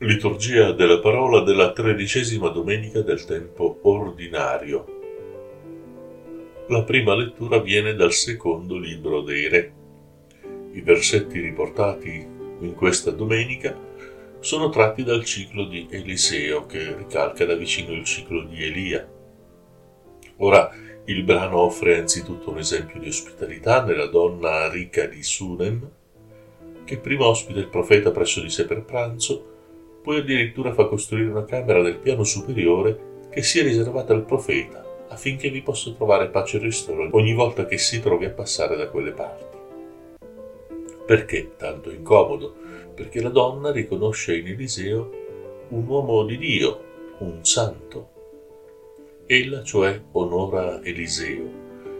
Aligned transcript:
Liturgia 0.00 0.70
della 0.70 1.00
parola 1.00 1.40
della 1.40 1.72
tredicesima 1.72 2.50
domenica 2.50 3.00
del 3.00 3.24
tempo 3.24 3.80
ordinario. 3.82 4.84
La 6.68 6.84
prima 6.84 7.16
lettura 7.16 7.58
viene 7.58 7.94
dal 7.94 8.12
secondo 8.12 8.78
libro 8.78 9.22
dei 9.22 9.48
Re. 9.48 9.72
I 10.70 10.82
versetti 10.82 11.40
riportati 11.40 12.10
in 12.60 12.74
questa 12.76 13.10
domenica 13.10 13.76
sono 14.38 14.68
tratti 14.68 15.02
dal 15.02 15.24
ciclo 15.24 15.64
di 15.64 15.88
Eliseo 15.90 16.66
che 16.66 16.94
ricalca 16.94 17.44
da 17.44 17.56
vicino 17.56 17.90
il 17.90 18.04
ciclo 18.04 18.44
di 18.44 18.62
Elia. 18.62 19.04
Ora 20.36 20.70
il 21.06 21.24
brano 21.24 21.58
offre 21.58 21.98
anzitutto 21.98 22.50
un 22.50 22.58
esempio 22.58 23.00
di 23.00 23.08
ospitalità 23.08 23.82
nella 23.82 24.06
donna 24.06 24.70
ricca 24.70 25.06
di 25.06 25.24
Sunem, 25.24 25.90
che 26.84 26.98
prima 26.98 27.26
ospita 27.26 27.58
il 27.58 27.68
profeta 27.68 28.12
presso 28.12 28.40
di 28.40 28.48
sé 28.48 28.64
per 28.64 28.84
pranzo 28.84 29.56
poi 30.02 30.18
addirittura 30.18 30.72
fa 30.72 30.86
costruire 30.86 31.30
una 31.30 31.44
camera 31.44 31.82
del 31.82 31.96
piano 31.96 32.24
superiore 32.24 33.26
che 33.30 33.42
sia 33.42 33.62
riservata 33.62 34.12
al 34.12 34.24
profeta 34.24 34.84
affinché 35.08 35.50
vi 35.50 35.62
possa 35.62 35.92
trovare 35.92 36.28
pace 36.28 36.58
e 36.58 36.60
ristoro 36.60 37.08
ogni 37.12 37.34
volta 37.34 37.66
che 37.66 37.78
si 37.78 38.00
trovi 38.00 38.24
a 38.24 38.30
passare 38.30 38.76
da 38.76 38.88
quelle 38.88 39.12
parti. 39.12 39.56
Perché 41.06 41.52
tanto 41.56 41.90
incomodo? 41.90 42.54
Perché 42.94 43.22
la 43.22 43.30
donna 43.30 43.70
riconosce 43.70 44.36
in 44.36 44.48
Eliseo 44.48 45.10
un 45.68 45.86
uomo 45.86 46.24
di 46.24 46.36
Dio, 46.36 46.84
un 47.18 47.44
santo. 47.44 48.10
Ella 49.26 49.62
cioè 49.62 50.00
onora 50.12 50.82
Eliseo, 50.82 51.50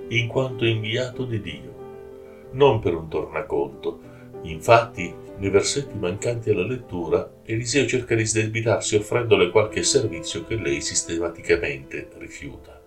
in 0.08 0.28
quanto 0.28 0.64
inviato 0.64 1.24
di 1.24 1.40
Dio, 1.40 1.74
non 2.52 2.80
per 2.80 2.94
un 2.94 3.08
tornaconto. 3.08 4.00
Infatti 4.42 5.14
nei 5.38 5.50
versetti 5.50 5.96
mancanti 5.96 6.50
alla 6.50 6.66
lettura, 6.66 7.30
Eliseo 7.44 7.86
cerca 7.86 8.14
di 8.14 8.26
sdebitarsi 8.26 8.96
offrendole 8.96 9.50
qualche 9.50 9.82
servizio 9.82 10.44
che 10.44 10.56
lei 10.56 10.80
sistematicamente 10.80 12.08
rifiuta. 12.18 12.80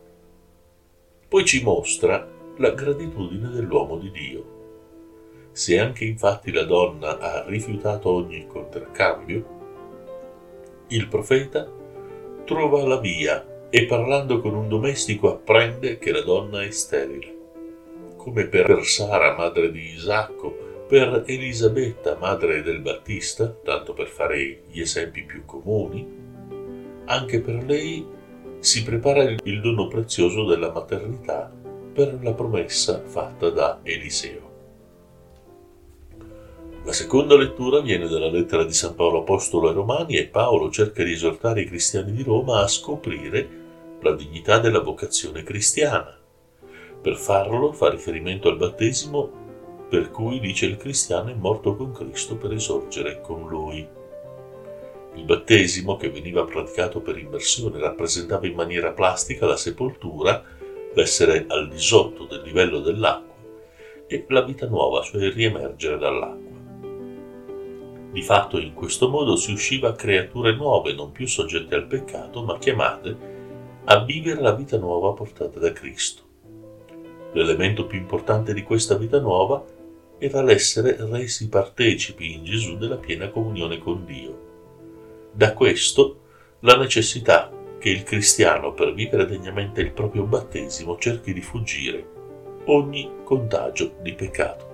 Poi 1.27 1.45
ci 1.45 1.63
mostra 1.63 2.27
la 2.57 2.71
gratitudine 2.71 3.49
dell'uomo 3.49 3.97
di 3.97 4.11
Dio. 4.11 4.59
Se 5.53 5.79
anche 5.79 6.03
infatti 6.03 6.51
la 6.51 6.63
donna 6.63 7.19
ha 7.19 7.45
rifiutato 7.47 8.09
ogni 8.09 8.45
contraccambio, 8.47 9.59
il 10.87 11.07
profeta 11.07 11.71
trova 12.43 12.85
la 12.85 12.99
via 12.99 13.69
e 13.69 13.85
parlando 13.85 14.41
con 14.41 14.55
un 14.55 14.67
domestico 14.67 15.31
apprende 15.31 15.97
che 15.97 16.11
la 16.11 16.21
donna 16.21 16.63
è 16.63 16.69
sterile. 16.71 17.39
Come 18.17 18.47
per 18.47 18.83
Sara, 18.83 19.35
madre 19.37 19.71
di 19.71 19.93
Isacco, 19.93 20.70
per 20.91 21.23
Elisabetta, 21.25 22.17
madre 22.19 22.61
del 22.63 22.81
Battista, 22.81 23.47
tanto 23.47 23.93
per 23.93 24.07
fare 24.07 24.63
gli 24.67 24.81
esempi 24.81 25.23
più 25.23 25.45
comuni, 25.45 26.05
anche 27.05 27.39
per 27.39 27.63
lei 27.63 28.05
si 28.59 28.83
prepara 28.83 29.23
il 29.23 29.61
dono 29.61 29.87
prezioso 29.87 30.43
della 30.43 30.69
maternità 30.69 31.49
per 31.93 32.19
la 32.21 32.33
promessa 32.33 33.01
fatta 33.05 33.49
da 33.51 33.79
Eliseo. 33.83 34.51
La 36.83 36.91
seconda 36.91 37.37
lettura 37.37 37.79
viene 37.79 38.09
dalla 38.09 38.29
lettera 38.29 38.65
di 38.65 38.73
San 38.73 38.93
Paolo 38.93 39.19
Apostolo 39.19 39.69
ai 39.69 39.75
Romani 39.75 40.17
e 40.17 40.27
Paolo 40.27 40.69
cerca 40.71 41.05
di 41.05 41.13
esortare 41.13 41.61
i 41.61 41.67
cristiani 41.67 42.11
di 42.11 42.23
Roma 42.23 42.63
a 42.63 42.67
scoprire 42.67 43.47
la 44.01 44.13
dignità 44.13 44.59
della 44.59 44.81
vocazione 44.81 45.43
cristiana. 45.43 46.19
Per 47.01 47.15
farlo 47.15 47.71
fa 47.71 47.89
riferimento 47.89 48.49
al 48.49 48.57
battesimo 48.57 49.40
per 49.91 50.09
cui 50.09 50.39
dice 50.39 50.67
il 50.67 50.77
cristiano 50.77 51.31
è 51.31 51.33
morto 51.33 51.75
con 51.75 51.91
Cristo 51.91 52.37
per 52.37 52.53
esorgere 52.53 53.19
con 53.19 53.49
lui. 53.49 53.85
Il 55.15 55.25
battesimo, 55.25 55.97
che 55.97 56.09
veniva 56.09 56.45
praticato 56.45 57.01
per 57.01 57.17
immersione, 57.17 57.77
rappresentava 57.77 58.47
in 58.47 58.53
maniera 58.53 58.93
plastica 58.93 59.45
la 59.45 59.57
sepoltura, 59.57 60.41
l'essere 60.93 61.43
al 61.49 61.67
di 61.67 61.77
sotto 61.77 62.23
del 62.23 62.41
livello 62.41 62.79
dell'acqua, 62.79 63.35
e 64.07 64.25
la 64.29 64.43
vita 64.43 64.65
nuova, 64.65 65.01
cioè 65.01 65.25
il 65.25 65.33
riemergere 65.33 65.97
dall'acqua. 65.97 66.59
Di 68.13 68.21
fatto 68.21 68.59
in 68.59 68.73
questo 68.73 69.09
modo 69.09 69.35
si 69.35 69.51
usciva 69.51 69.91
creature 69.91 70.55
nuove, 70.55 70.93
non 70.93 71.11
più 71.11 71.27
soggette 71.27 71.75
al 71.75 71.87
peccato, 71.87 72.43
ma 72.43 72.57
chiamate 72.57 73.17
a 73.83 74.05
vivere 74.05 74.39
la 74.39 74.53
vita 74.53 74.77
nuova 74.77 75.11
portata 75.11 75.59
da 75.59 75.73
Cristo. 75.73 76.23
L'elemento 77.33 77.87
più 77.87 77.99
importante 77.99 78.53
di 78.53 78.63
questa 78.63 78.95
vita 78.95 79.19
nuova 79.19 79.79
era 80.23 80.43
l'essere 80.43 80.97
resi 80.99 81.49
partecipi 81.49 82.35
in 82.35 82.43
Gesù 82.43 82.77
della 82.77 82.97
piena 82.97 83.29
comunione 83.29 83.79
con 83.79 84.05
Dio. 84.05 84.49
Da 85.31 85.53
questo 85.53 86.19
la 86.59 86.77
necessità 86.77 87.51
che 87.79 87.89
il 87.89 88.03
cristiano 88.03 88.71
per 88.71 88.93
vivere 88.93 89.25
degnamente 89.25 89.81
il 89.81 89.91
proprio 89.91 90.25
battesimo 90.25 90.99
cerchi 90.99 91.33
di 91.33 91.41
fuggire 91.41 92.05
ogni 92.65 93.09
contagio 93.23 93.95
di 93.99 94.13
peccato. 94.13 94.69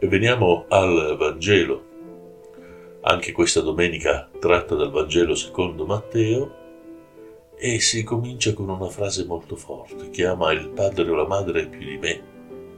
E 0.00 0.08
veniamo 0.08 0.64
al 0.66 1.14
Vangelo. 1.16 1.90
Anche 3.02 3.30
questa 3.30 3.60
domenica 3.60 4.28
tratta 4.40 4.74
dal 4.74 4.90
Vangelo 4.90 5.36
secondo 5.36 5.86
Matteo 5.86 6.54
e 7.56 7.78
si 7.78 8.02
comincia 8.02 8.54
con 8.54 8.68
una 8.68 8.88
frase 8.88 9.24
molto 9.24 9.54
forte, 9.54 10.10
che 10.10 10.26
ama 10.26 10.50
il 10.50 10.68
padre 10.70 11.08
o 11.08 11.14
la 11.14 11.28
madre 11.28 11.68
più 11.68 11.78
di 11.78 11.98
me 11.98 12.31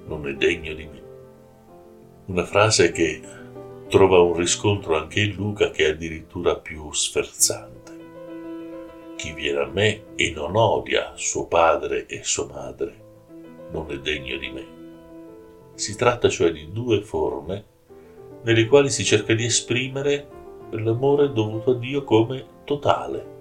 non 0.07 0.27
è 0.29 0.35
degno 0.35 0.75
di 0.75 0.87
me. 0.87 1.03
Una 2.27 2.45
frase 2.45 2.91
che 2.93 3.21
trova 3.89 4.21
un 4.21 4.35
riscontro 4.35 4.97
anche 4.97 5.21
in 5.21 5.35
Luca 5.35 5.71
che 5.71 5.87
è 5.87 5.91
addirittura 5.91 6.57
più 6.57 6.93
sferzante. 6.93 7.93
Chi 9.17 9.33
viene 9.33 9.61
a 9.61 9.67
me 9.67 10.05
e 10.17 10.33
non 10.33 10.57
odia 10.57 11.13
suo 11.15 11.47
padre 11.47 12.07
e 12.07 12.23
sua 12.23 12.47
madre 12.47 13.03
non 13.71 13.91
è 13.91 13.99
degno 13.99 14.37
di 14.37 14.51
me. 14.51 14.67
Si 15.75 15.97
tratta 15.97 16.29
cioè 16.29 16.53
di 16.53 16.71
due 16.73 17.03
forme 17.03 17.65
nelle 18.43 18.67
quali 18.67 18.91
si 18.91 19.05
cerca 19.05 19.35
di 19.35 19.45
esprimere 19.45 20.29
l'amore 20.71 21.33
dovuto 21.33 21.73
a 21.73 21.75
Dio 21.75 22.05
come 22.05 22.45
totale. 22.65 23.34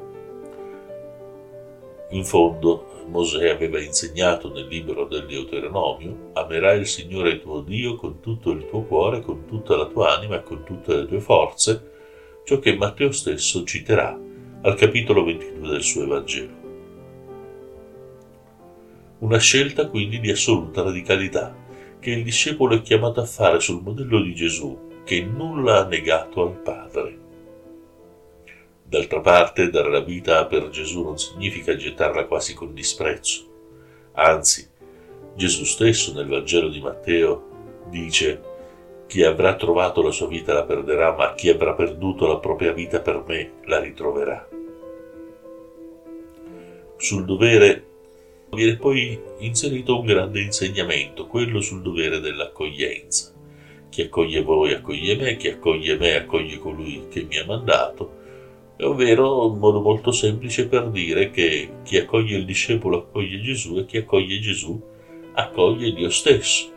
In 2.14 2.26
fondo, 2.26 3.06
Mosè 3.08 3.50
aveva 3.50 3.82
insegnato 3.82 4.54
nel 4.54 4.68
libro 4.68 5.06
del 5.06 5.26
Deuteronomio, 5.26 6.30
amerai 6.34 6.80
il 6.80 6.86
Signore 6.86 7.42
tuo 7.42 7.62
Dio 7.62 7.96
con 7.96 8.20
tutto 8.20 8.52
il 8.52 8.68
tuo 8.68 8.84
cuore, 8.84 9.22
con 9.22 9.46
tutta 9.48 9.76
la 9.76 9.88
tua 9.88 10.16
anima 10.16 10.36
e 10.36 10.44
con 10.44 10.64
tutte 10.64 10.96
le 10.96 11.08
tue 11.08 11.20
forze, 11.20 11.92
ciò 12.46 12.60
che 12.60 12.76
Matteo 12.76 13.12
stesso 13.12 13.64
citerà 13.64 14.16
al 14.62 14.76
capitolo 14.76 15.24
22 15.24 15.68
del 15.68 15.82
suo 15.82 16.04
Evangelo. 16.04 16.62
Una 19.20 19.40
scelta 19.40 19.88
quindi 19.88 20.20
di 20.20 20.30
assoluta 20.30 20.84
radicalità, 20.84 21.56
che 22.00 22.12
il 22.12 22.24
discepolo 22.24 22.76
è 22.76 22.82
chiamato 22.84 23.22
a 23.22 23.26
fare 23.26 23.60
sul 23.60 23.82
modello 23.82 24.22
di 24.22 24.36
Gesù, 24.36 25.02
che 25.04 25.24
nulla 25.24 25.80
ha 25.80 25.88
negato 25.88 26.44
al 26.44 26.62
Padre 26.62 27.22
D'altra 28.94 29.22
parte, 29.22 29.72
dare 29.72 29.90
la 29.90 30.02
vita 30.02 30.46
per 30.46 30.70
Gesù 30.70 31.02
non 31.02 31.18
significa 31.18 31.76
gettarla 31.76 32.28
quasi 32.28 32.54
con 32.54 32.76
disprezzo. 32.76 33.44
Anzi, 34.12 34.68
Gesù 35.34 35.64
stesso 35.64 36.14
nel 36.14 36.28
Vangelo 36.28 36.70
di 36.70 36.80
Matteo 36.80 37.82
dice 37.90 38.40
chi 39.08 39.24
avrà 39.24 39.56
trovato 39.56 40.04
la 40.04 40.12
sua 40.12 40.28
vita 40.28 40.54
la 40.54 40.64
perderà, 40.64 41.12
ma 41.16 41.34
chi 41.34 41.50
avrà 41.50 41.74
perduto 41.74 42.28
la 42.28 42.38
propria 42.38 42.72
vita 42.72 43.02
per 43.02 43.24
me 43.26 43.54
la 43.66 43.80
ritroverà. 43.80 44.48
Sul 46.96 47.26
dovere 47.26 47.86
viene 48.52 48.76
poi 48.76 49.20
inserito 49.40 50.02
un 50.02 50.06
grande 50.06 50.40
insegnamento, 50.40 51.26
quello 51.26 51.62
sul 51.62 51.82
dovere 51.82 52.20
dell'accoglienza. 52.20 53.34
Chi 53.90 54.04
accoglie 54.04 54.44
voi 54.44 54.72
accoglie 54.72 55.16
me, 55.16 55.36
chi 55.36 55.48
accoglie 55.48 55.98
me 55.98 56.14
accoglie 56.14 56.60
colui 56.60 57.08
che 57.10 57.24
mi 57.24 57.40
ha 57.40 57.46
mandato, 57.48 58.22
ovvero 58.80 59.48
un 59.48 59.60
modo 59.60 59.82
molto 59.82 60.12
semplice 60.12 60.68
per 60.68 60.90
dire 60.90 61.30
che 61.30 61.70
chi 61.84 61.98
accoglie 61.98 62.38
il 62.38 62.46
discepolo 62.46 62.98
accoglie 62.98 63.40
Gesù 63.40 63.78
e 63.78 63.86
chi 63.86 63.98
accoglie 63.98 64.40
Gesù 64.40 64.82
accoglie 65.34 65.94
Dio 65.94 66.10
stesso. 66.10 66.72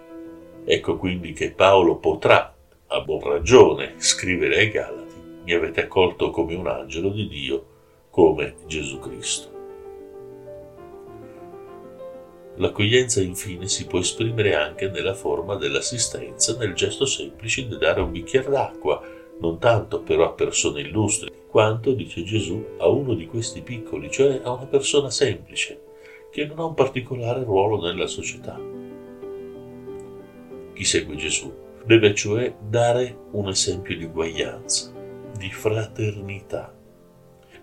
Ecco 0.64 0.96
quindi 0.96 1.32
che 1.32 1.52
Paolo 1.52 1.96
potrà, 1.96 2.54
a 2.88 3.00
buon 3.00 3.20
ragione, 3.20 3.94
scrivere 3.98 4.58
ai 4.58 4.70
Galati, 4.70 5.14
mi 5.44 5.52
avete 5.52 5.82
accolto 5.82 6.30
come 6.30 6.54
un 6.54 6.66
angelo 6.66 7.10
di 7.10 7.28
Dio, 7.28 7.66
come 8.10 8.54
Gesù 8.66 8.98
Cristo. 8.98 9.54
L'accoglienza 12.56 13.20
infine 13.20 13.68
si 13.68 13.86
può 13.86 13.98
esprimere 13.98 14.54
anche 14.54 14.88
nella 14.88 15.14
forma 15.14 15.56
dell'assistenza, 15.56 16.56
nel 16.56 16.72
gesto 16.72 17.04
semplice 17.04 17.66
di 17.66 17.76
dare 17.76 18.00
un 18.00 18.10
bicchiere 18.10 18.48
d'acqua, 18.48 19.02
non 19.40 19.58
tanto 19.58 20.00
però 20.00 20.24
a 20.24 20.32
persone 20.32 20.80
illustri, 20.80 21.30
quanto, 21.48 21.92
dice 21.92 22.22
Gesù, 22.22 22.64
a 22.78 22.88
uno 22.88 23.14
di 23.14 23.26
questi 23.26 23.62
piccoli, 23.62 24.10
cioè 24.10 24.40
a 24.42 24.52
una 24.52 24.66
persona 24.66 25.10
semplice, 25.10 25.82
che 26.30 26.44
non 26.46 26.58
ha 26.58 26.64
un 26.64 26.74
particolare 26.74 27.42
ruolo 27.44 27.80
nella 27.80 28.06
società. 28.06 28.60
Chi 30.74 30.84
segue 30.84 31.16
Gesù 31.16 31.52
deve 31.84 32.14
cioè 32.14 32.54
dare 32.60 33.16
un 33.30 33.48
esempio 33.48 33.96
di 33.96 34.04
uguaglianza, 34.04 34.92
di 35.38 35.50
fraternità, 35.50 36.74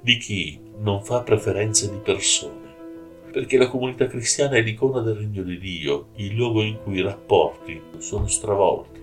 di 0.01 0.17
chi 0.17 0.59
non 0.79 1.03
fa 1.03 1.21
preferenze 1.21 1.91
di 1.91 1.97
persone, 1.97 2.73
perché 3.31 3.57
la 3.57 3.67
comunità 3.67 4.07
cristiana 4.07 4.55
è 4.55 4.61
l'icona 4.61 5.01
del 5.01 5.15
regno 5.15 5.43
di 5.43 5.59
Dio, 5.59 6.07
il 6.15 6.33
luogo 6.33 6.63
in 6.63 6.79
cui 6.81 6.95
i 6.95 7.01
rapporti 7.01 7.81
sono 7.97 8.27
stravolti. 8.27 9.01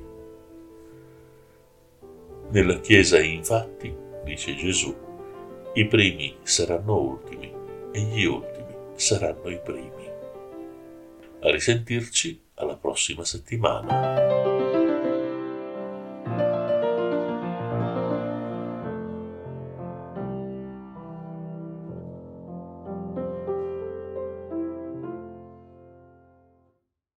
Nella 2.50 2.80
Chiesa, 2.80 3.20
infatti, 3.20 3.94
dice 4.24 4.54
Gesù, 4.54 4.94
i 5.74 5.86
primi 5.86 6.36
saranno 6.42 6.98
ultimi 6.98 7.52
e 7.92 8.00
gli 8.00 8.24
ultimi 8.24 8.74
saranno 8.94 9.48
i 9.48 9.60
primi. 9.62 10.08
A 11.42 11.50
risentirci 11.50 12.40
alla 12.54 12.76
prossima 12.76 13.24
settimana. 13.24 14.49